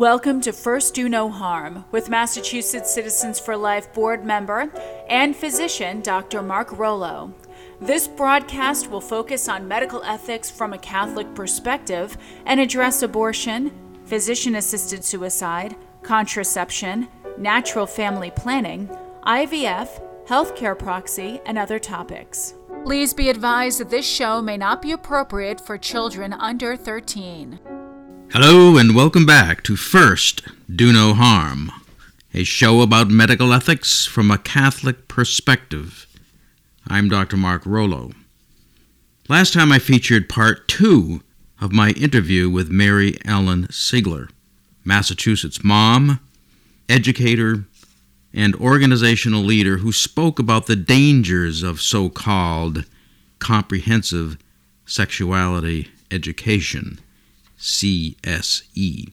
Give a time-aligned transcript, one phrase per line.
[0.00, 4.72] Welcome to First Do No Harm with Massachusetts Citizens for Life board member
[5.10, 6.40] and physician Dr.
[6.40, 7.34] Mark Rollo.
[7.82, 12.16] This broadcast will focus on medical ethics from a Catholic perspective
[12.46, 13.70] and address abortion,
[14.06, 17.06] physician assisted suicide, contraception,
[17.36, 18.88] natural family planning,
[19.26, 22.54] IVF, healthcare proxy, and other topics.
[22.86, 27.60] Please be advised that this show may not be appropriate for children under 13.
[28.32, 30.42] Hello, and welcome back to First
[30.72, 31.72] Do No Harm,
[32.32, 36.06] a show about medical ethics from a Catholic perspective.
[36.86, 37.36] I'm Dr.
[37.36, 38.12] Mark Rollo.
[39.28, 41.22] Last time I featured part two
[41.60, 44.30] of my interview with Mary Ellen Siegler,
[44.84, 46.20] Massachusetts mom,
[46.88, 47.64] educator,
[48.32, 52.84] and organizational leader who spoke about the dangers of so called
[53.40, 54.38] comprehensive
[54.86, 57.00] sexuality education
[57.60, 59.12] CSE,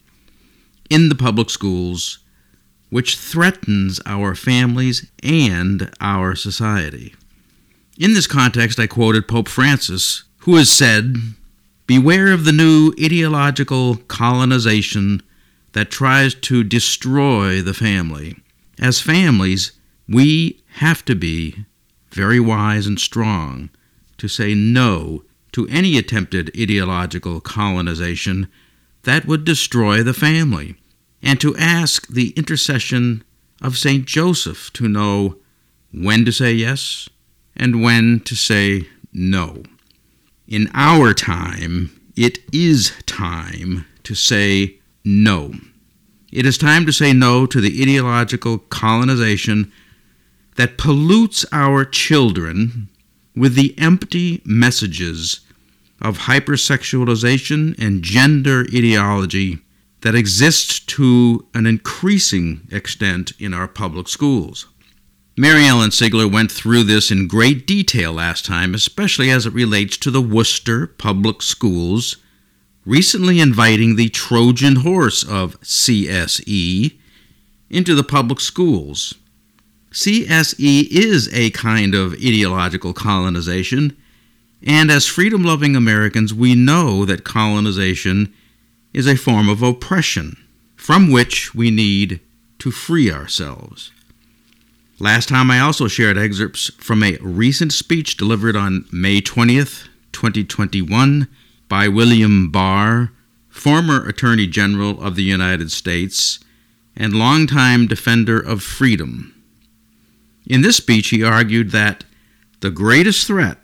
[0.89, 2.19] in the public schools,
[2.89, 7.13] which threatens our families and our society.
[7.97, 11.17] In this context, I quoted Pope Francis, who has said,
[11.87, 15.21] Beware of the new ideological colonization
[15.73, 18.37] that tries to destroy the family.
[18.79, 19.71] As families,
[20.07, 21.65] we have to be
[22.11, 23.69] very wise and strong
[24.17, 25.23] to say no
[25.57, 28.47] to any attempted ideological colonization
[29.01, 30.75] that would destroy the family,
[31.23, 33.23] and to ask the intercession
[33.59, 34.05] of St.
[34.05, 35.37] Joseph to know
[35.91, 37.09] when to say yes
[37.55, 39.63] and when to say no.
[40.47, 45.53] In our time, it is time to say no.
[46.31, 49.71] It is time to say no to the ideological colonization
[50.55, 52.89] that pollutes our children
[53.35, 55.41] with the empty messages
[56.01, 59.59] of hypersexualization and gender ideology
[60.01, 64.67] that exists to an increasing extent in our public schools.
[65.35, 69.95] Mary Ellen Siegler went through this in great detail last time, especially as it relates
[69.97, 72.17] to the Worcester Public Schools
[72.87, 76.97] recently inviting the Trojan horse of CSE
[77.69, 79.13] into the public schools.
[79.91, 83.95] CSE is a kind of ideological colonization,
[84.65, 88.33] and as freedom loving Americans, we know that colonization
[88.93, 90.37] is a form of oppression
[90.75, 92.19] from which we need
[92.59, 93.91] to free ourselves.
[94.99, 101.27] Last time, I also shared excerpts from a recent speech delivered on May 20th, 2021,
[101.69, 103.11] by William Barr,
[103.47, 106.39] former Attorney General of the United States
[106.95, 109.35] and longtime defender of freedom.
[110.47, 112.03] In this speech, he argued that
[112.61, 113.59] the greatest threat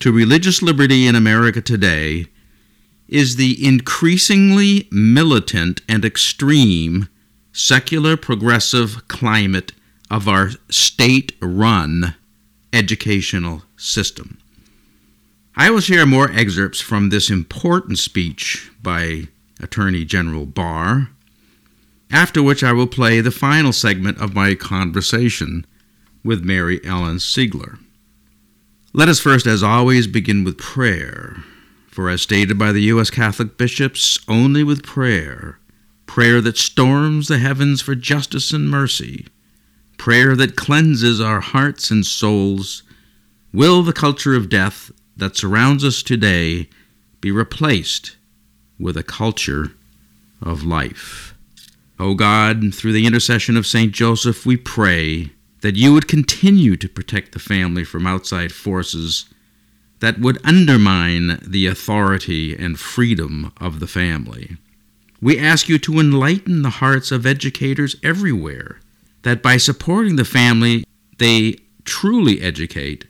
[0.00, 2.26] to religious liberty in America today
[3.08, 7.08] is the increasingly militant and extreme
[7.52, 9.72] secular progressive climate
[10.10, 12.14] of our state run
[12.72, 14.38] educational system.
[15.56, 19.28] I will share more excerpts from this important speech by
[19.60, 21.08] Attorney General Barr
[22.10, 25.66] after which I will play the final segment of my conversation
[26.24, 27.78] with Mary Ellen Siegler.
[28.94, 31.36] Let us first, as always, begin with prayer.
[31.88, 33.10] For as stated by the U.S.
[33.10, 35.58] Catholic bishops, only with prayer,
[36.06, 39.26] prayer that storms the heavens for justice and mercy,
[39.98, 42.82] prayer that cleanses our hearts and souls,
[43.52, 46.68] will the culture of death that surrounds us today
[47.20, 48.16] be replaced
[48.78, 49.72] with a culture
[50.40, 51.34] of life.
[51.98, 53.92] O God, through the intercession of St.
[53.92, 59.26] Joseph, we pray that you would continue to protect the family from outside forces
[60.00, 64.56] that would undermine the authority and freedom of the family.
[65.20, 68.80] We ask you to enlighten the hearts of educators everywhere,
[69.22, 70.84] that by supporting the family,
[71.18, 73.06] they truly educate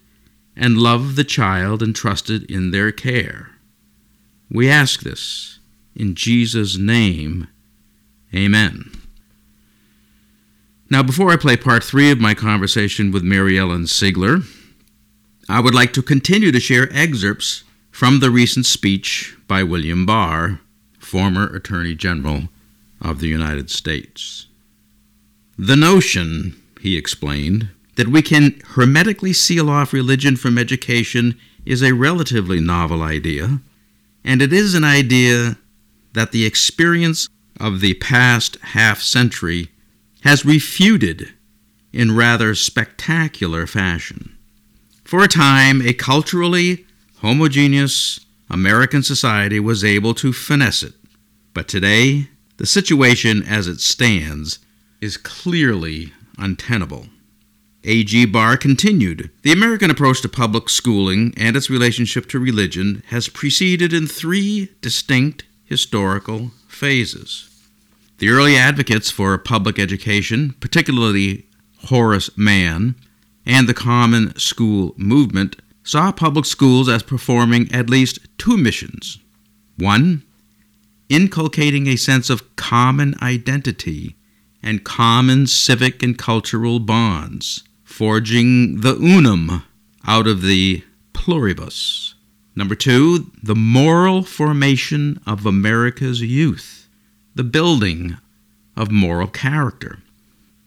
[0.57, 3.51] and love the child entrusted in their care.
[4.51, 5.59] We ask this
[5.95, 7.49] in Jesus' name.
[8.35, 8.91] Amen.
[10.91, 14.43] Now, before I play part three of my conversation with Mary Ellen Siegler,
[15.47, 20.61] I would like to continue to share excerpts from the recent speech by William Barr,
[20.99, 22.45] former Attorney General
[23.03, 24.47] of the United States.
[25.59, 31.93] The notion, he explained, that we can hermetically seal off religion from education is a
[31.93, 33.61] relatively novel idea,
[34.25, 35.59] and it is an idea
[36.15, 37.29] that the experience
[37.61, 39.69] of the past half century
[40.29, 41.33] has refuted
[41.91, 44.37] in rather spectacular fashion.
[45.03, 46.85] For a time, a culturally
[47.23, 48.21] homogeneous
[48.51, 50.93] American society was able to finesse it,
[51.55, 52.29] but today
[52.59, 54.59] The situation as it stands
[55.01, 57.07] is clearly untenable.
[57.85, 58.27] A.G.
[58.27, 63.95] Barr continued The American approach to public schooling and its relationship to religion has proceeded
[63.95, 67.49] in three distinct historical phases.
[68.19, 71.47] The early advocates for public education, particularly
[71.87, 72.97] Horace Mann,
[73.47, 79.19] and the Common School movement, saw public schools as performing at least two missions.
[79.77, 80.25] One,
[81.09, 84.17] inculcating a sense of common identity
[84.63, 89.63] and common civic and cultural bonds, forging the unum
[90.07, 90.83] out of the
[91.13, 92.15] pluribus.
[92.57, 96.78] Number two, the moral formation of America's youth,
[97.39, 98.17] the building
[98.77, 100.01] of moral character.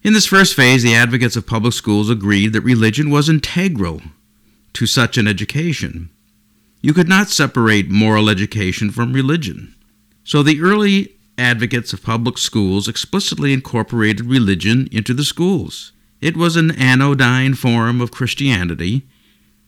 [0.04, 4.02] In this first phase, the advocates of public schools agreed that religion was integral
[4.72, 6.10] to such an education.
[6.82, 9.76] You could not separate moral education from religion.
[10.24, 15.92] So the early advocates of public schools explicitly incorporated religion into the schools.
[16.22, 19.02] It was an anodyne form of Christianity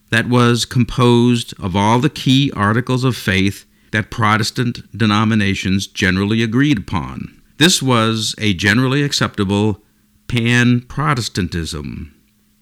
[0.10, 6.80] that was composed of all the key articles of faith that Protestant denominations generally agreed
[6.80, 7.42] upon.
[7.58, 9.82] This was a generally acceptable
[10.28, 12.14] pan Protestantism.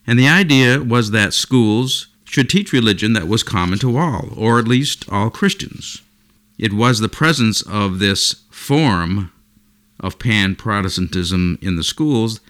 [0.06, 4.60] And the idea was that schools should teach religion that was common to all, or
[4.60, 6.02] at least all Christians.
[6.60, 9.32] It was the presence of this form
[10.02, 12.42] of pan Protestantism in the schools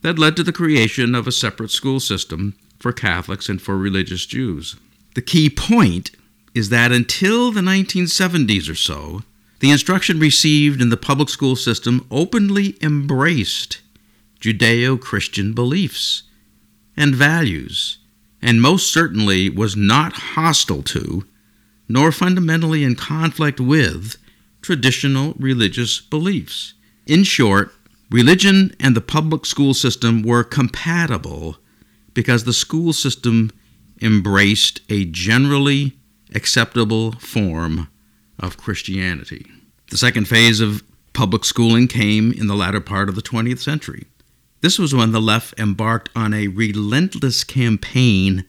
[0.00, 4.24] that led to the creation of a separate school system for Catholics and for religious
[4.24, 4.76] Jews.
[5.14, 6.10] The key point
[6.54, 9.22] is that until the 1970s or so,
[9.60, 13.80] the instruction received in the public school system openly embraced
[14.40, 16.24] Judeo Christian beliefs
[16.96, 17.98] and values,
[18.40, 21.24] and most certainly was not hostile to
[21.90, 24.16] nor fundamentally in conflict with
[24.62, 26.74] traditional religious beliefs.
[27.04, 27.74] In short,
[28.12, 31.56] religion and the public school system were compatible
[32.14, 33.50] because the school system
[34.00, 35.98] embraced a generally
[36.34, 37.88] acceptable form
[38.38, 39.46] of Christianity.
[39.90, 40.82] The second phase of
[41.12, 44.06] public schooling came in the latter part of the 20th century.
[44.60, 48.44] This was when the left embarked on a relentless campaign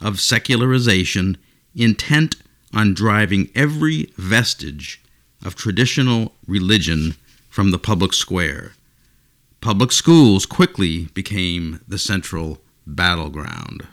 [0.00, 1.36] of secularization
[1.74, 2.36] intent
[2.74, 5.02] on driving every vestige
[5.44, 7.14] of traditional religion
[7.48, 8.72] from the public square.
[9.60, 13.86] Public schools quickly became the central battleground.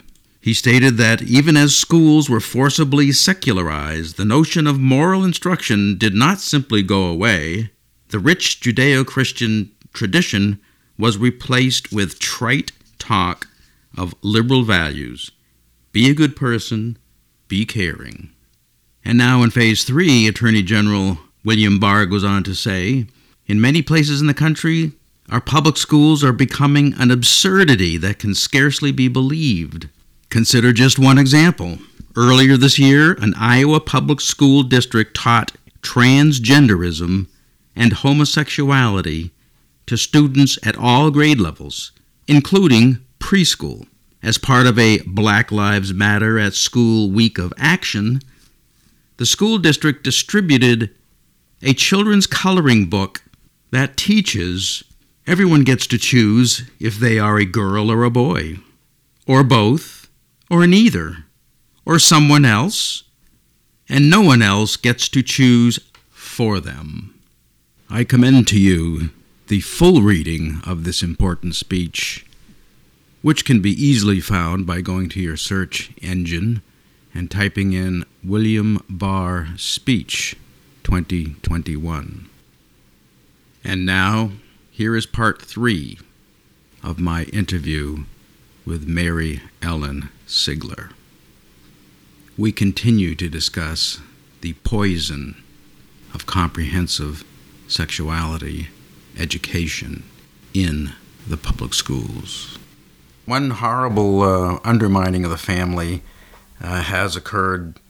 [0.44, 6.12] He stated that even as schools were forcibly secularized, the notion of moral instruction did
[6.12, 7.70] not simply go away.
[8.08, 10.60] The rich Judeo Christian tradition
[10.98, 13.46] was replaced with trite talk
[13.96, 15.30] of liberal values
[15.92, 16.98] be a good person,
[17.48, 18.28] be caring.
[19.02, 23.06] And now in phase three, Attorney General William Barr goes on to say
[23.46, 24.92] In many places in the country,
[25.30, 29.88] our public schools are becoming an absurdity that can scarcely be believed.
[30.30, 31.78] Consider just one example.
[32.16, 37.26] Earlier this year, an Iowa public school district taught transgenderism
[37.76, 39.30] and homosexuality
[39.86, 41.92] to students at all grade levels,
[42.26, 43.86] including preschool.
[44.22, 48.20] As part of a Black Lives Matter at School Week of Action,
[49.18, 50.90] the school district distributed
[51.62, 53.22] a children's coloring book
[53.70, 54.82] that teaches
[55.26, 58.58] everyone gets to choose if they are a girl or a boy,
[59.26, 59.93] or both,
[60.50, 61.24] or neither,
[61.84, 63.04] or someone else,
[63.88, 65.78] and no one else gets to choose
[66.10, 67.14] for them.
[67.90, 69.10] I commend to you
[69.48, 72.24] the full reading of this important speech,
[73.22, 76.62] which can be easily found by going to your search engine
[77.14, 80.36] and typing in William Barr Speech
[80.82, 82.28] 2021.
[83.62, 84.32] And now,
[84.70, 85.98] here is part three
[86.82, 88.04] of my interview
[88.66, 90.90] with Mary Ellen Siegler.
[92.36, 94.00] We continue to discuss
[94.40, 95.42] the poison
[96.12, 97.24] of comprehensive
[97.68, 98.68] sexuality
[99.18, 100.04] education
[100.52, 100.92] in
[101.26, 102.58] the public schools.
[103.26, 106.02] One horrible uh, undermining of the family
[106.60, 107.80] uh, has occurred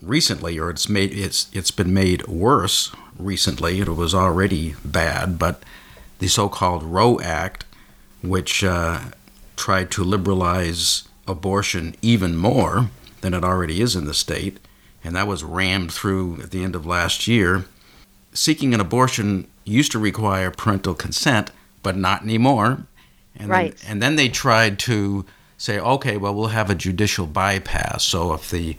[0.00, 3.80] recently, or it's made it's it's been made worse recently.
[3.80, 5.62] It was already bad, but
[6.18, 7.64] the so-called Roe Act,
[8.22, 9.00] which uh,
[9.56, 12.90] tried to liberalize abortion even more
[13.20, 14.58] than it already is in the state,
[15.02, 17.64] and that was rammed through at the end of last year.
[18.32, 21.50] Seeking an abortion used to require parental consent,
[21.82, 22.86] but not anymore.
[23.36, 23.76] And right.
[23.76, 25.24] Then, and then they tried to
[25.56, 28.04] say, okay, well, we'll have a judicial bypass.
[28.04, 28.76] So if the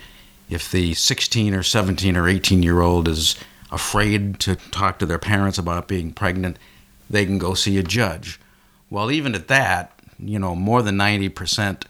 [0.49, 3.35] if the 16 or 17 or 18 year old is
[3.71, 6.57] afraid to talk to their parents about being pregnant,
[7.09, 8.39] they can go see a judge.
[8.89, 11.83] Well, even at that, you know, more than 90%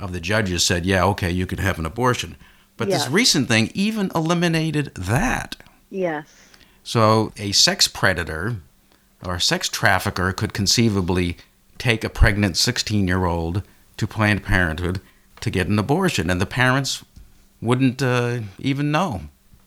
[0.00, 2.36] of the judges said, yeah, okay, you could have an abortion.
[2.76, 3.04] But Yes.
[3.04, 5.56] this recent thing even eliminated that.
[5.90, 6.26] Yes.
[6.82, 8.56] So a sex predator
[9.24, 11.36] or a sex trafficker could conceivably
[11.78, 13.62] take a pregnant 16 year old
[13.96, 15.00] to Planned Parenthood
[15.40, 17.04] to get an abortion, and the parents
[17.60, 19.22] wouldn't uh, even know.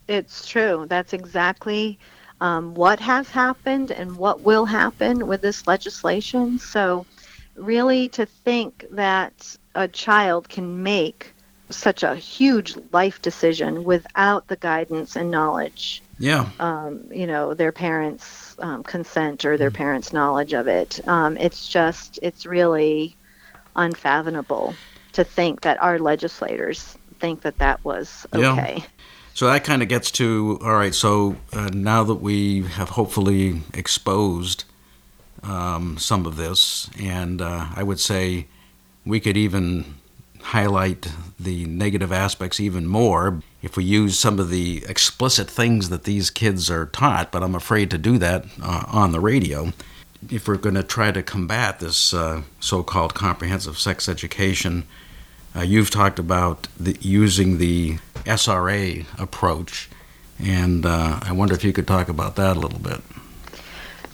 [0.07, 0.85] It's true.
[0.89, 1.97] That's exactly
[2.41, 6.59] um, what has happened and what will happen with this legislation.
[6.59, 7.05] So,
[7.55, 11.33] really, to think that a child can make
[11.69, 17.71] such a huge life decision without the guidance and knowledge, Yeah, um, you know, their
[17.71, 23.15] parents' um, consent or their parents' knowledge of it, um, it's just, it's really
[23.75, 24.75] unfathomable
[25.13, 28.53] to think that our legislators think that that was Yeah.
[28.53, 28.83] okay.
[29.33, 30.93] So that kind of gets to all right.
[30.93, 34.65] So uh, now that we have hopefully exposed
[35.41, 38.47] um, some of this, and uh, I would say
[39.05, 39.95] we could even
[40.41, 41.07] highlight
[41.39, 46.29] the negative aspects even more if we use some of the explicit things that these
[46.29, 47.31] kids are taught.
[47.31, 49.71] But I'm afraid to do that uh, on the radio.
[50.29, 54.83] If we're going to try to combat this uh, so-called comprehensive sex education,
[55.55, 59.89] uh, you've talked about the, using the SRA approach,
[60.39, 63.01] and uh, I wonder if you could talk about that a little bit.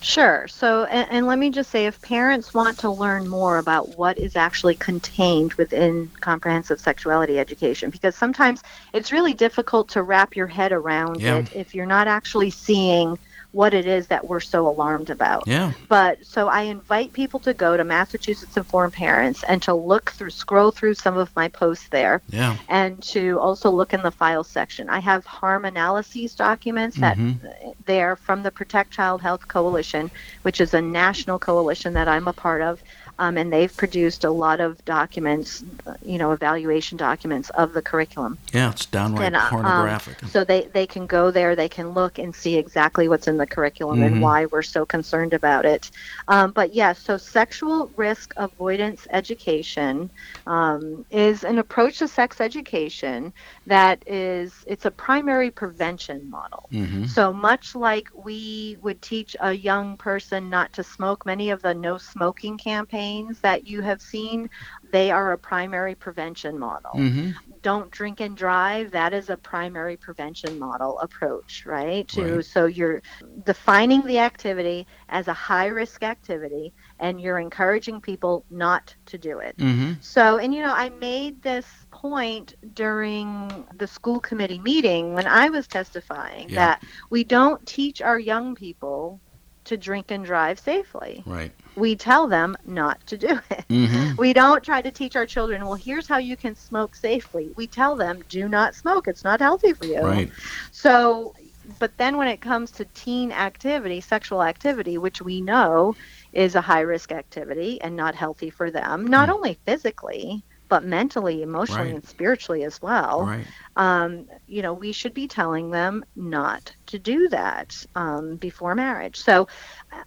[0.02, 0.48] Sure.
[0.48, 4.18] So, and, and let me just say if parents want to learn more about what
[4.18, 8.62] is actually contained within comprehensive sexuality education, because sometimes
[8.94, 11.40] it's really difficult to wrap your head around Yeah.
[11.40, 13.18] it if you're not actually seeing
[13.52, 15.48] what it is that we're so alarmed about.
[15.48, 20.12] Yeah, But so I invite people to go to Massachusetts Informed Parents and to look
[20.12, 24.12] through, scroll through some of my posts there yeah, and to also look in the
[24.12, 24.90] file section.
[24.90, 27.40] I have harm analyses documents that Mhm.
[27.86, 30.12] there from the Protect Child Health Coalition,
[30.44, 32.84] which is a national coalition that I'm a part of.
[33.20, 35.64] Um, and they've produced a lot of documents,
[36.02, 38.38] you know, evaluation documents of the curriculum.
[38.54, 38.72] yeah.
[38.72, 40.16] It's downright And, uh, um, pornographic.
[40.30, 43.46] So they, they can go there, they can look and see exactly what's in the
[43.46, 44.06] curriculum Mhm.
[44.08, 45.92] and why we're so concerned about it.
[46.30, 50.10] Um, but yes, so sexual risk avoidance education
[50.48, 53.34] um, is an approach to sex education
[53.68, 56.64] that is it's a primary prevention model.
[56.72, 61.62] hmm So much like we would teach a young person not to smoke, many of
[61.62, 64.30] the no smoking campaigns that you have seen,
[64.70, 66.92] they are a primary prevention model.
[66.94, 67.30] Hmm
[67.62, 72.08] don't drink and drive that is a primary prevention model approach right?
[72.10, 72.46] To Right.
[72.46, 73.02] so you're
[73.44, 79.40] defining the activity as a high risk activity and you're encouraging people not to do
[79.40, 79.56] it.
[79.60, 85.28] Hmm so and you know i made this point during the school committee meeting when
[85.28, 86.56] i was testifying Yeah.
[86.56, 89.22] that we don't teach our young people
[89.66, 91.54] to drink and drive safely Right.
[91.76, 95.66] we tell them not to do it hmm we don't try to teach our children,
[95.66, 97.52] well, here's how you can smoke safely.
[97.56, 99.08] We tell them, do not smoke.
[99.08, 100.20] It's not healthy for you.
[100.20, 100.34] Right.
[100.72, 101.34] So,
[101.80, 105.96] but then when it comes to teen activity, sexual activity, which we know
[106.34, 109.34] is a high risk activity and not healthy for them, not Mm.
[109.34, 111.96] only physically, but mentally, emotionally, Right.
[111.96, 113.48] and spiritually as well Right.
[113.76, 119.18] um, you know, we should be telling them not to do that um, before marriage.
[119.18, 119.48] So,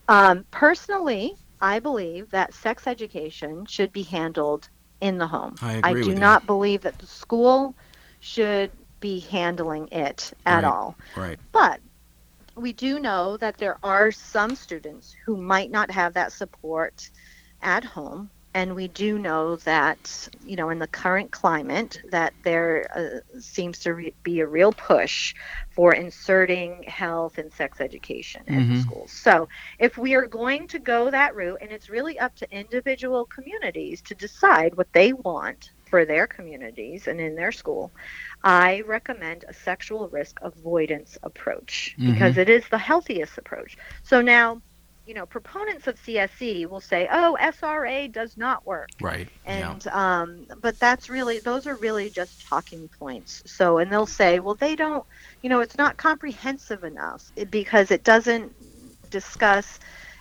[0.08, 4.68] um, personally, I believe that sex education should be handled
[5.00, 5.60] in the home.
[5.82, 6.20] I agree do with you.
[6.20, 7.74] not believe that the school
[8.20, 10.64] should be handling it at Right.
[10.64, 10.96] all.
[11.16, 11.38] Right.
[11.52, 11.80] But
[12.56, 17.10] we do know that there are some students who might not have that support
[17.62, 18.30] at home.
[18.54, 23.78] And we do know that, you know, in the current climate, that there uh, seems
[23.80, 25.34] to re- be a real push
[25.70, 28.76] for inserting health and sex education into Mhm.
[28.76, 29.12] schools.
[29.12, 33.26] So, if we are going to go that route, and it's really up to individual
[33.26, 37.92] communities to decide what they want for their communities and in their school,
[38.44, 43.76] I recommend a sexual risk avoidance approach because it is the healthiest approach.
[44.02, 44.62] So now,
[45.06, 49.28] you know, proponents of CSE will say, "Oh, SRA does not work." Right.
[49.48, 49.76] yeah.
[49.76, 53.42] And um, but that's really those are really just talking points.
[53.46, 55.04] So and they'll say, "Well, they don't,
[55.42, 58.52] you know, it's not comprehensive enough because it doesn't
[59.10, 59.78] discuss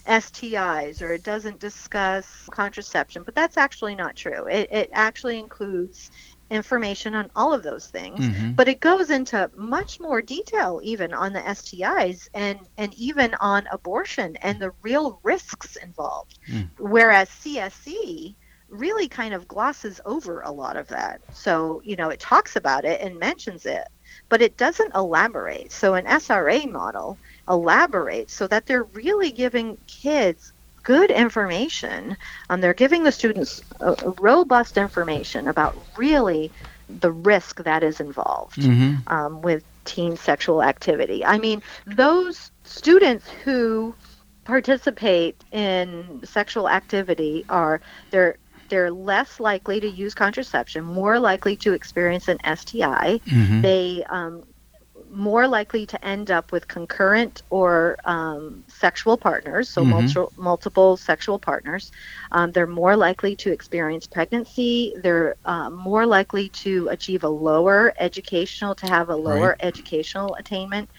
[0.07, 4.45] STIs or it doesn't discuss contraception." But that's actually not true.
[4.47, 6.09] It it actually includes
[6.51, 8.55] information on all of those things Mhm.
[8.55, 13.67] but it goes into much more detail even on the STIs and and even on
[13.71, 16.39] abortion and the real risks involved.
[16.49, 16.69] Mm.
[16.77, 18.37] Whereas CSE
[18.69, 21.21] really kind of glosses over a lot of that.
[21.31, 23.87] So, you know, it talks about it and mentions it,
[24.29, 25.71] but it doesn't elaborate.
[25.71, 30.53] So an SRA model elaborates so that they're really giving kids
[30.83, 32.17] good information.
[32.49, 33.61] Um, they're giving the students
[34.19, 36.51] robust information about really
[36.99, 39.13] the risk that is involved Mm-hmm.
[39.13, 41.25] um, with teen sexual activity.
[41.25, 43.95] I mean, those students who
[44.43, 48.37] participate in sexual activity are they're
[48.69, 53.19] they're less likely to use contraception, more likely to experience an STI.
[53.25, 53.61] Mm-hmm.
[53.61, 54.43] They um,
[55.11, 59.85] more likely to end up with concurrent or um, sexual partners, so Mhm.
[59.85, 61.91] multiple multiple sexual partners.
[62.31, 64.93] Um, they're more likely to experience pregnancy.
[65.01, 70.89] They're uh, more likely to achieve a lower educational, to have a lower educational attainment.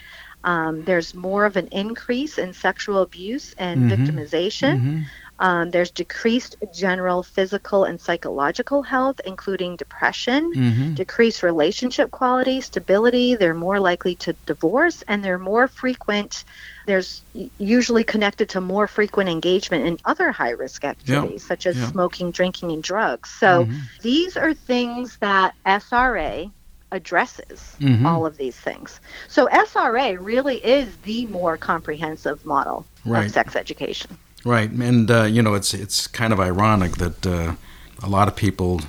[0.45, 3.89] Um, there's more of an increase in sexual abuse and Mhm.
[3.89, 4.75] victimization.
[4.75, 5.03] Mm-hmm.
[5.43, 10.95] Um, there's decreased general physical and psychological health, including depression, Mm-hmm.
[10.95, 13.35] decreased relationship quality, stability.
[13.37, 16.45] They're more likely to divorce, and they're more frequent.
[16.87, 17.25] There's
[17.59, 21.87] usually connected to more frequent engagement in other high risk activities, such as yeah.
[21.91, 23.31] smoking, drinking, and drugs.
[23.31, 23.77] So Mhm.
[24.03, 26.53] these are things that SRA
[26.93, 28.07] addresses Mhm.
[28.07, 29.01] all of these things.
[29.29, 33.27] So SRA really is the more comprehensive model Right.
[33.27, 34.19] of sex education.
[34.45, 37.55] Right, and uh, you know it's it's kind of ironic that uh,
[38.03, 38.81] a lot of people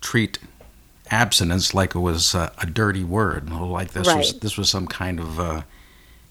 [0.00, 0.38] treat
[1.10, 5.20] abstinence like it was uh, a dirty word, like this was this was some kind
[5.20, 5.62] of uh,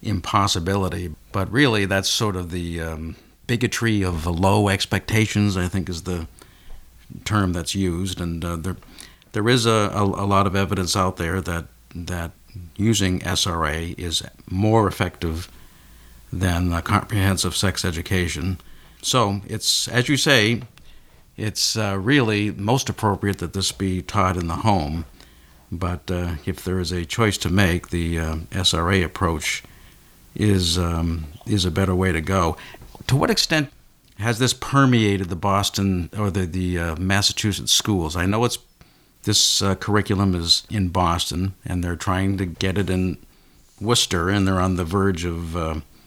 [0.01, 1.13] impossibility.
[1.31, 5.57] But really, that's sort of the um, bigotry of low expectations.
[5.57, 6.27] I think is the
[7.23, 8.77] term that's used, and uh, there
[9.33, 12.31] there is a, a, a lot of evidence out there that that
[12.75, 15.49] using SRA is more effective
[16.39, 18.59] than comprehensive sex education.
[19.01, 20.61] So it's, as you say,
[21.37, 25.05] it's uh, really most appropriate that this be taught in the home.
[25.71, 29.63] But uh, if there is a choice to make, the uh, SRA approach
[30.35, 32.57] is um, is a better way to go.
[33.07, 33.71] To what extent
[34.19, 38.15] has this permeated the Boston or the the uh, Massachusetts schools?
[38.15, 38.59] I know it's
[39.23, 43.17] this uh, curriculum is in Boston, and they're trying to get it in
[43.81, 45.55] Worcester, and they're on the verge of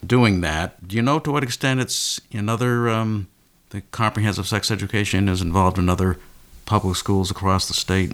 [0.05, 0.87] doing that.
[0.87, 3.27] Do you know to what extent it's another um,
[3.69, 6.17] the comprehensive sex education is involved in other
[6.65, 8.13] public schools across the state?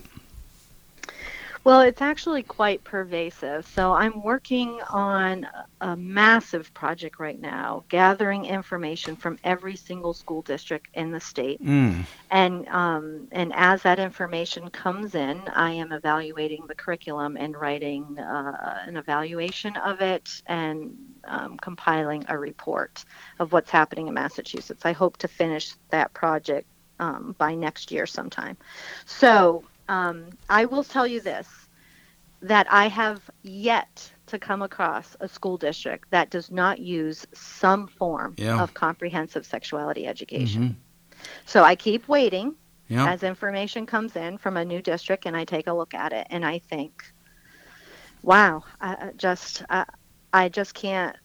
[1.66, 3.66] Well, it's actually quite pervasive.
[3.66, 5.48] So I'm working on
[5.82, 11.60] a massive project right now, gathering information from every single school district in the state.
[11.66, 12.06] Mm.
[12.30, 18.20] And um, and as that information comes in, I am evaluating the curriculum and writing
[18.20, 20.96] uh, an evaluation of it and
[21.28, 23.04] um, compiling a report
[23.40, 24.86] of what's happening in Massachusetts.
[24.86, 26.68] I hope to finish that project
[27.00, 28.58] um, by next year sometime.
[29.06, 31.48] So um, I will tell you this
[32.42, 37.88] that I have yet to come across a school district that does not use some
[37.88, 38.62] form Yeah.
[38.62, 40.76] of comprehensive sexuality education.
[41.46, 42.56] So I keep waiting
[42.88, 43.12] Yeah.
[43.12, 46.28] as information comes in from a new district and I take a look at it
[46.30, 47.04] and I think,
[48.22, 49.86] wow, I I just I,
[50.36, 51.16] I just can't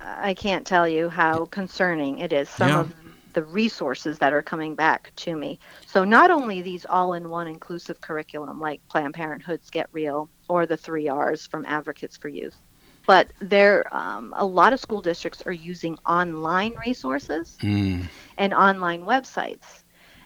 [0.00, 2.50] I can't tell you how concerning it is.
[2.50, 2.80] Some Yeah.
[2.80, 2.94] of
[3.34, 5.58] the resources that are coming back to me.
[5.86, 11.08] So not only these all-in-one inclusive curriculum like Planned Parenthood's Get Real or the three
[11.08, 12.60] R's from Advocates for Youth,
[13.06, 18.08] but there um, a lot of school districts are using online resources Mm.
[18.38, 19.84] and online websites.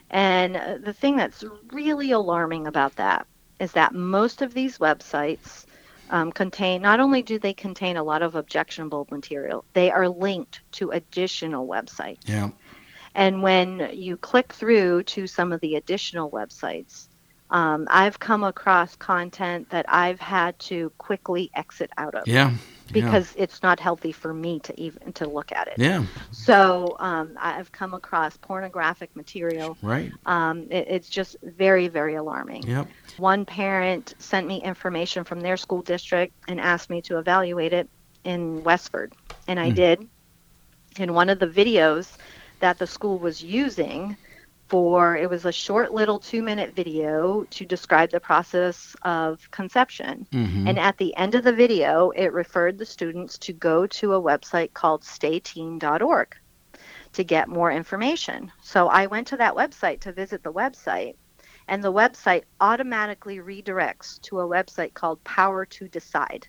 [0.09, 3.27] And uh, the thing that's really alarming about that
[3.59, 5.65] is that most of these websites
[6.13, 10.61] um, contain, not only do they contain a lot of objectionable material, they are linked
[10.73, 12.19] to additional websites.
[12.25, 12.51] Yeah.
[13.15, 17.07] And when you click through to some of the additional websites,
[17.49, 22.53] um, I've come across content that I've had to quickly exit out of Yeah.
[22.91, 25.77] Because it's not healthy for me to even to look at it.
[25.77, 26.03] Yeah.
[26.31, 29.77] So um, I've come across pornographic material.
[29.81, 30.11] Right.
[30.25, 32.67] Um, it, it's just very, very alarming.
[32.67, 32.87] Yep.
[33.17, 37.89] One parent sent me information from their school district and asked me to evaluate it
[38.23, 39.13] in Westford,
[39.47, 39.75] and I Hmm.
[39.75, 40.09] did.
[40.97, 42.17] In one of the videos
[42.59, 44.17] that the school was using
[44.73, 50.25] for it was a short little two minute video to describe the process of conception
[50.31, 50.67] Mm-hmm.
[50.67, 54.21] and at the end of the video, it referred the students to go to a
[54.21, 56.35] website called stayteen.org
[57.13, 58.51] to get more information.
[58.63, 61.15] So I went to that website to visit the website,
[61.67, 66.47] and the website automatically redirects to a website called Power to Decide.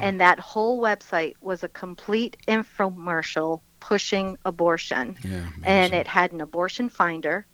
[0.00, 5.46] And that whole website was a complete infomercial pushing abortion yeah.
[5.64, 7.46] and it had an abortion finder.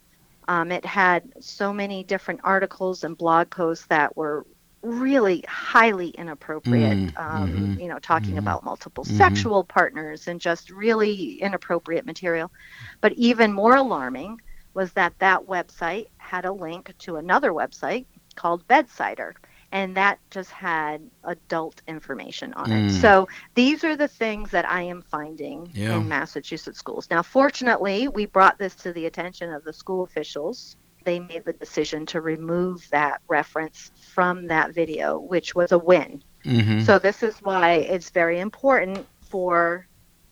[0.49, 4.45] Um, it had so many different articles and blog posts that were
[4.83, 9.17] really highly inappropriate, Mm, um, mhm, you know, talking mhm, about multiple mhm.
[9.17, 12.53] sexual partners and just really inappropriate material.
[13.01, 14.41] But even more alarming
[14.75, 19.33] was that that website had a link to another website called Bedsider.
[19.75, 22.91] And that just had adult information on it.
[22.93, 23.01] Mm.
[23.01, 25.97] So these are the things that I am finding Yeah.
[25.99, 27.09] in Massachusetts schools.
[27.11, 30.77] Now, fortunately, we brought this to the attention of the school officials.
[31.05, 36.23] They made the decision to remove that reference from that video, which was a win.
[36.45, 39.89] hmm So, this is why it's very important for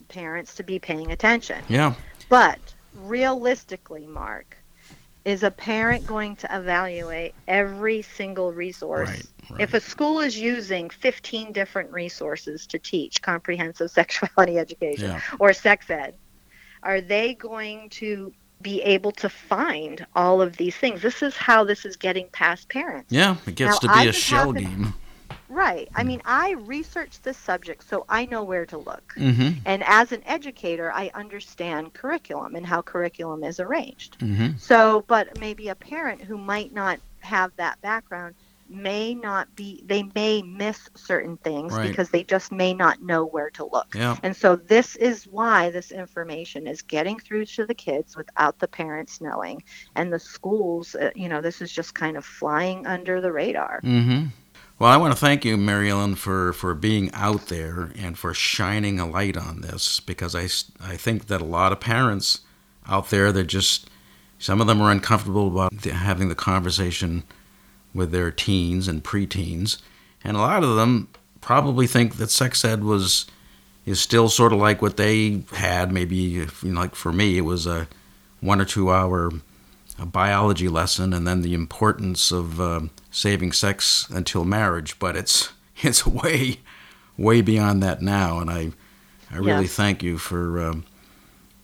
[0.09, 1.65] parents to be paying attention.
[1.69, 1.95] yeah.
[2.29, 2.61] But
[2.95, 4.57] realistically, Mark,
[5.25, 9.09] is a parent going to evaluate every single resource?
[9.09, 9.27] Right.
[9.51, 9.61] right.
[9.61, 15.21] If a school is using 15 different resources to teach comprehensive sexuality education yeah.
[15.39, 16.15] or sex ed,
[16.83, 21.03] are they going to be able to find all of these things?
[21.03, 23.13] This is how this is getting past parents.
[23.13, 23.37] Yeah.
[23.47, 24.95] It gets Now, to be I a shell game.
[25.53, 25.89] Right.
[25.95, 29.13] I mean, I researched this subject so I know where to look.
[29.17, 34.17] hmm And as an educator, I understand curriculum and how curriculum is arranged.
[34.21, 38.35] hmm So, but maybe a parent who might not have that background
[38.69, 41.91] may not be, they may miss certain things Right.
[41.91, 43.89] because they just may not know where to look.
[43.95, 44.17] Yeah.
[44.23, 48.69] And so, this is why this information is getting through to the kids without the
[48.69, 49.63] parents knowing.
[49.97, 53.81] And the schools, uh, you know, this is just kind of flying under the radar.
[53.83, 54.25] hmm
[54.83, 58.35] Well, I want to thank you, Mary Ellen, for, for being out there and for
[58.35, 60.49] shining a light on this because I,
[60.85, 62.41] I think that a lot of parents
[62.89, 63.89] out there they're just,
[64.41, 67.23] some of them are uncomfortable about having the conversation
[67.95, 69.81] with their teens and preteens.
[70.25, 71.07] And a lot of them
[71.41, 73.27] probably think that sex ed was
[73.87, 75.93] is still sort of like what they had.
[75.93, 77.87] Maybe, you know, like for me, it was a
[78.41, 79.31] one or two hour
[80.05, 84.99] biology lesson and then the importance of um, saving sex until marriage.
[84.99, 86.59] But it's it's way
[87.17, 88.73] way beyond that now, and I
[89.31, 89.75] I really Yes.
[89.77, 90.85] thank you for um,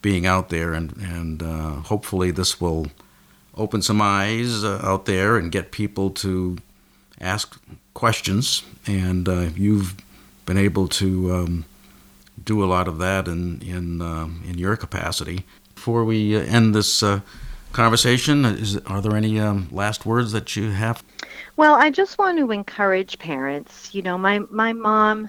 [0.03, 2.87] being out there and and uh, hopefully this will
[3.57, 6.57] open some eyes uh, out there and get people to
[7.21, 7.59] ask
[7.95, 8.63] questions.
[8.87, 9.95] And uh, you've
[10.47, 11.65] been able to um,
[12.45, 15.45] do a lot of that in in um in your capacity.
[15.75, 17.21] Before we uh, end this uh,
[17.73, 21.03] conversation, is, are there any um, last words that you have?
[21.57, 23.95] Well, I just want to encourage parents.
[23.95, 25.29] You know, my my mom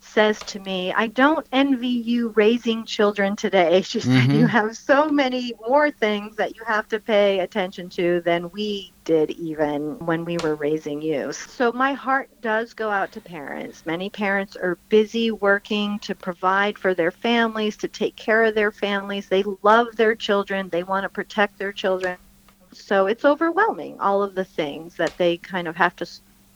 [0.00, 4.32] says to me, "I don't envy you raising children today." She said, Mhm.
[4.32, 8.94] "You have so many more things that you have to pay attention to than we
[9.04, 13.82] did even when we were raising you." So my heart does go out to parents.
[13.86, 18.72] Many parents are busy working to provide for their families, to take care of their
[18.72, 19.28] families.
[19.28, 20.68] They love their children.
[20.70, 22.18] They want to protect their children.
[22.74, 26.06] So it's overwhelming, all of the things that they kind of have to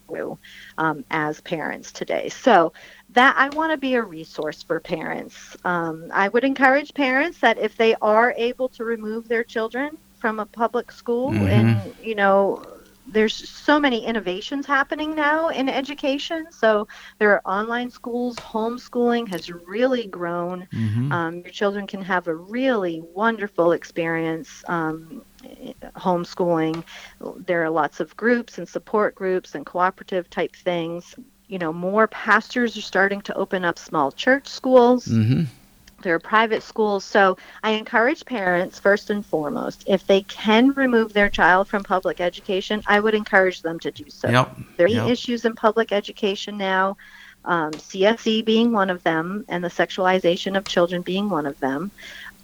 [0.08, 0.38] through
[0.78, 2.28] um, as parents today.
[2.28, 2.72] So
[3.10, 5.56] that I want to be a resource for parents.
[5.64, 10.38] Um, I would encourage parents that if they are able to remove their children from
[10.40, 11.46] a public school, Mhm.
[11.46, 12.75] and you know,
[13.06, 16.46] there's so many innovations happening now in education.
[16.50, 16.88] So
[17.18, 20.66] there are online schools, homeschooling has really grown.
[20.72, 21.12] Mm-hmm.
[21.12, 25.22] Um, your children can have a really wonderful experience um,
[25.96, 26.84] homeschooling.
[27.46, 31.14] There are lots of groups and support groups and cooperative type things.
[31.46, 35.06] You know, more pastors are starting to open up small church schools.
[35.06, 35.44] mm-hmm.
[36.02, 37.04] There are private schools.
[37.04, 42.20] So I encourage parents, first and foremost, if they can remove their child from public
[42.20, 44.28] education, I would encourage them to do so.
[44.30, 44.56] Yep.
[44.76, 45.08] There are Yep.
[45.08, 46.96] issues in public education now,
[47.44, 51.90] um, CSE being one of them, and the sexualization of children being one of them.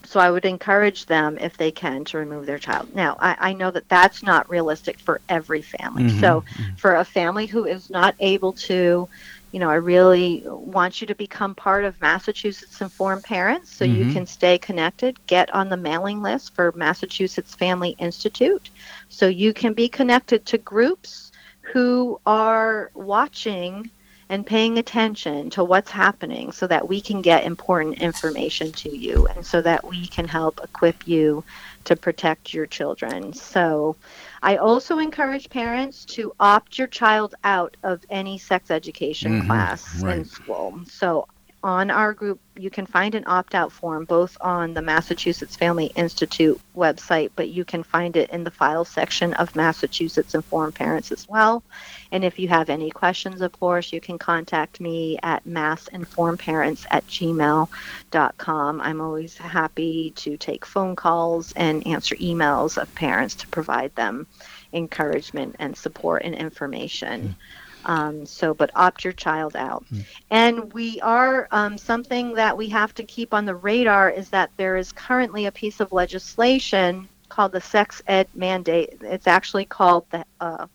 [0.04, 2.88] So I would encourage them, if they can, to remove their child.
[2.92, 6.04] Now, I, I know that that's not realistic for every family.
[6.04, 6.20] Mhm.
[6.20, 6.44] So
[6.76, 9.08] for a family who is not able to,
[9.52, 14.04] you know, I really want you to become part of Massachusetts Informed Parents so you
[14.04, 14.06] Mhm.
[14.06, 15.18] can stay connected.
[15.28, 18.70] Get on the mailing list for Massachusetts Family Institute
[19.08, 21.32] so you can be connected to groups
[21.72, 23.90] who are watching
[24.30, 29.26] and paying attention to what's happening so that we can get important information to you
[29.26, 31.44] and so that we can help equip you
[31.84, 33.32] to protect your children.
[33.32, 33.96] So
[34.42, 40.05] I also encourage parents to opt your child out of any sex education Mhm, class
[40.09, 40.81] in school.
[40.87, 41.26] So
[41.62, 45.87] on our group, you can find an opt out form both on the Massachusetts Family
[45.94, 51.12] Institute website, but you can find it in the file section of Massachusetts Informed Parents
[51.12, 51.62] as well.
[52.11, 57.07] And if you have any questions, of course, you can contact me at massinformedparents at
[57.07, 58.81] gmail.com.
[58.81, 64.27] I'm always happy to take phone calls and answer emails of parents to provide them
[64.72, 67.37] encouragement and support and information.
[67.85, 69.85] Um, so, but opt your child out.
[69.92, 70.05] Mm.
[70.31, 74.51] And we are um, something that we have to keep on the radar is that
[74.57, 78.99] there is currently a piece of legislation called the Sex Ed Mandate.
[79.01, 80.66] It's actually called the uh,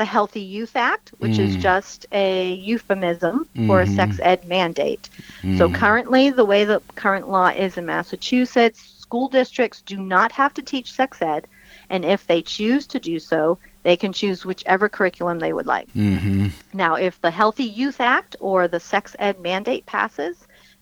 [0.00, 1.40] the Healthy Youth Act, which mm.
[1.40, 3.66] is just a euphemism mm-hmm.
[3.66, 5.10] for a sex ed mandate.
[5.42, 5.58] Mm.
[5.58, 10.54] So currently, the way the current law is in Massachusetts, school districts do not have
[10.54, 11.46] to teach sex ed,
[11.90, 15.92] and if they choose to do so, they can choose whichever curriculum they would like.
[15.94, 16.48] Mm-hmm.
[16.72, 20.36] Now, if the Healthy Youth Act or the sex ed mandate passes,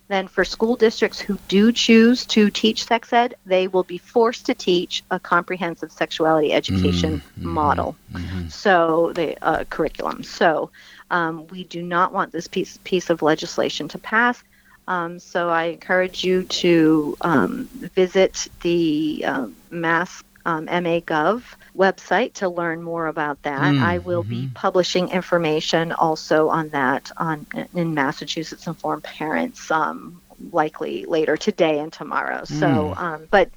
[0.09, 4.47] then for school districts who do choose to teach sex ed, they will be forced
[4.47, 7.49] to teach a comprehensive sexuality education mm-hmm.
[7.49, 7.95] model.
[8.13, 8.49] Mm-hmm.
[8.49, 10.23] So the uh, curriculum.
[10.23, 10.71] So
[11.11, 14.43] um, we do not want this piece piece of legislation to pass.
[14.89, 21.43] Um, so I encourage you to um, visit the uh, Mass um, MA.gov
[21.77, 23.61] website to learn more about that.
[23.61, 24.47] Mm, I will mm-hmm.
[24.47, 31.79] be publishing information also on that on in Massachusetts Informed Parents, um, likely later today
[31.79, 32.43] and tomorrow.
[32.43, 32.61] Mm.
[32.61, 33.51] So, um, but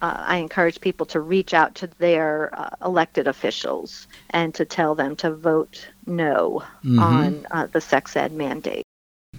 [0.00, 4.94] uh, I encourage people to reach out to their uh, elected officials and to tell
[4.94, 6.98] them to vote no mm-hmm.
[7.00, 8.84] on uh, the sex ed mandate.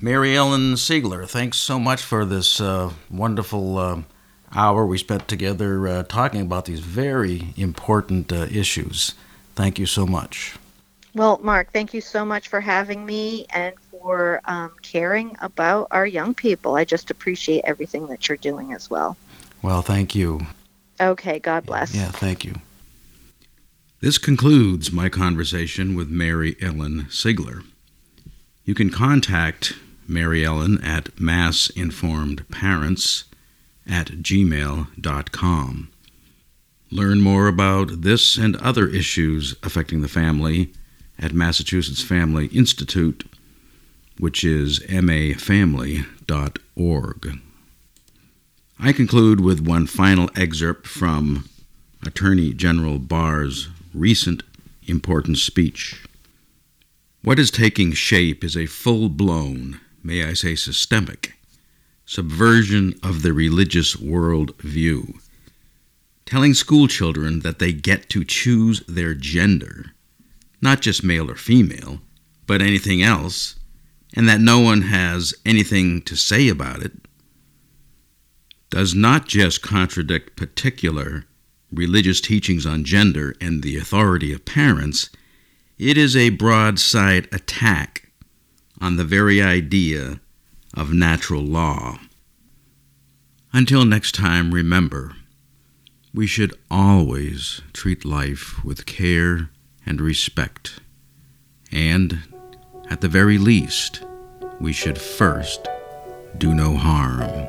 [0.02, 4.02] Mary Ellen Siegler, thanks so much for this uh, wonderful uh,
[4.56, 9.14] hour we spent together uh, talking about these very important uh, issues.
[9.56, 10.56] Thank you so much.
[11.14, 16.06] Well, Mark, thank you so much for having me and for um, caring about our
[16.06, 16.76] young people.
[16.76, 19.18] I just appreciate everything that you're doing as well.
[19.62, 20.42] Well, thank you.
[21.00, 21.94] Okay, God bless.
[21.94, 22.56] Yeah, thank you.
[24.00, 27.64] This concludes my conversation with Mary Ellen Siegler.
[28.64, 29.74] You can contact
[30.08, 33.26] Mary Ellen at Mass Informed Parents
[33.90, 35.92] at gmail.com.
[36.92, 40.74] Learn more about this and other issues affecting the family
[41.18, 43.24] at Massachusetts Family Institute,
[44.18, 46.06] which is mafamily.org.
[48.80, 51.48] I conclude with one final excerpt from
[52.06, 54.44] Attorney General Barr's recent
[54.88, 56.04] important speech.
[57.24, 61.34] What is taking shape is a full blown, may I say systemic,
[62.12, 65.14] subversion of the religious world view,
[66.26, 69.86] telling schoolchildren that they get to choose their gender,
[70.62, 72.02] not just male or female,
[72.46, 73.56] but anything else,
[74.14, 76.92] and that no one has anything to say about it,
[78.70, 81.24] does not just contradict particular
[81.72, 85.10] religious teachings on gender and the authority of parents,
[85.78, 88.12] it is a broadside attack
[88.82, 90.20] on the very idea
[90.76, 92.00] of natural law.
[93.54, 95.16] Until next time, remember,
[96.14, 99.50] we should always treat life with care
[99.86, 100.80] and respect.
[101.72, 102.20] And,
[102.90, 104.04] at the very least,
[104.60, 105.68] we should first
[106.38, 107.48] do no harm.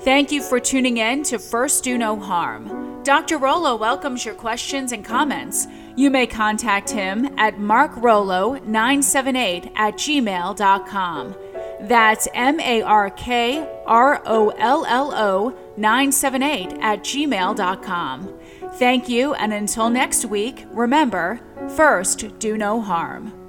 [0.00, 3.02] Thank you for tuning in to First Do No Harm.
[3.04, 3.38] Dr.
[3.38, 5.66] Rollo welcomes your questions and comments.
[5.96, 11.34] You may contact him at markrollo978 at gmail.com.
[11.80, 18.38] That's M A R K R O L L O 978 at gmail.com.
[18.74, 21.40] Thank you, and until next week, remember
[21.76, 23.43] first, do no harm.